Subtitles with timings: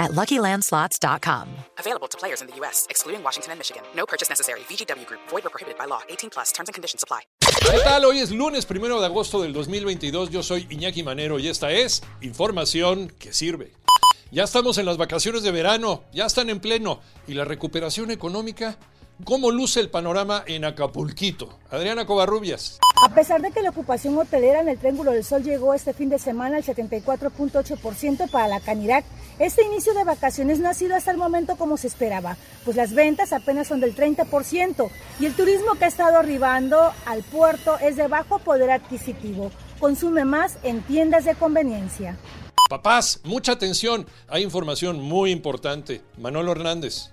[0.00, 1.46] at LuckyLandSlots.com.
[1.78, 3.84] Available to players in the U.S., excluding Washington and Michigan.
[3.94, 4.60] No purchase necessary.
[4.68, 5.20] VGW Group.
[5.28, 6.00] Void or prohibited by law.
[6.08, 6.50] 18 plus.
[6.50, 7.20] Terms and conditions apply.
[7.40, 8.04] ¿Qué tal?
[8.04, 10.30] Hoy es lunes primero de agosto del 2022.
[10.30, 13.72] Yo soy Iñaki Manero y esta es información que sirve.
[14.32, 17.00] Ya estamos en las vacaciones de verano, ya están en pleno.
[17.26, 18.78] ¿Y la recuperación económica?
[19.24, 21.58] ¿Cómo luce el panorama en Acapulquito?
[21.70, 22.78] Adriana Covarrubias.
[23.04, 26.08] A pesar de que la ocupación hotelera en el Triángulo del Sol llegó este fin
[26.08, 29.04] de semana al 74.8% para la Canirac,
[29.38, 32.94] este inicio de vacaciones no ha sido hasta el momento como se esperaba, pues las
[32.94, 37.96] ventas apenas son del 30% y el turismo que ha estado arribando al puerto es
[37.96, 39.50] de bajo poder adquisitivo.
[39.78, 42.16] Consume más en tiendas de conveniencia.
[42.68, 46.02] Papás, mucha atención, hay información muy importante.
[46.18, 47.10] Manolo Hernández.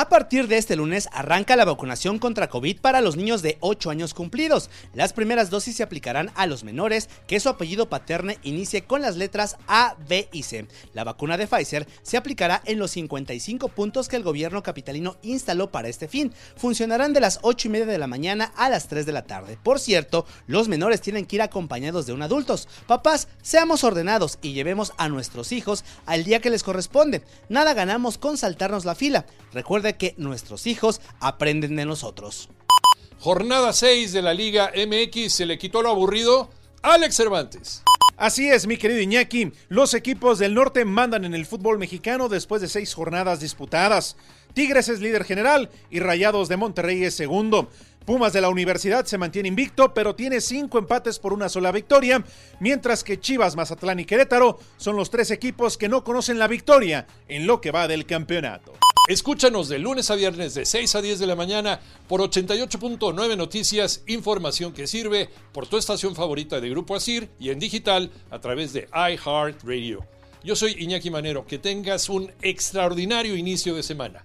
[0.00, 3.90] A partir de este lunes arranca la vacunación contra COVID para los niños de 8
[3.90, 4.70] años cumplidos.
[4.94, 9.16] Las primeras dosis se aplicarán a los menores que su apellido paterno inicie con las
[9.16, 10.68] letras A, B y C.
[10.92, 15.72] La vacuna de Pfizer se aplicará en los 55 puntos que el gobierno capitalino instaló
[15.72, 16.32] para este fin.
[16.54, 19.58] Funcionarán de las 8 y media de la mañana a las 3 de la tarde.
[19.60, 22.68] Por cierto, los menores tienen que ir acompañados de un adultos.
[22.86, 27.22] Papás, seamos ordenados y llevemos a nuestros hijos al día que les corresponde.
[27.48, 29.26] Nada ganamos con saltarnos la fila.
[29.96, 32.50] Que nuestros hijos aprenden de nosotros.
[33.18, 36.50] Jornada 6 de la Liga MX se le quitó lo aburrido.
[36.82, 37.82] Alex Cervantes.
[38.16, 39.52] Así es, mi querido Iñaki.
[39.68, 44.16] Los equipos del norte mandan en el fútbol mexicano después de seis jornadas disputadas.
[44.54, 47.68] Tigres es líder general y Rayados de Monterrey es segundo.
[48.04, 52.24] Pumas de la Universidad se mantiene invicto, pero tiene cinco empates por una sola victoria,
[52.58, 57.06] mientras que Chivas, Mazatlán y Querétaro son los tres equipos que no conocen la victoria
[57.28, 58.72] en lo que va del campeonato.
[59.08, 64.02] Escúchanos de lunes a viernes de 6 a 10 de la mañana por 88.9 Noticias,
[64.06, 68.74] información que sirve por tu estación favorita de Grupo Asir y en digital a través
[68.74, 70.04] de iHeartRadio.
[70.44, 74.24] Yo soy Iñaki Manero, que tengas un extraordinario inicio de semana.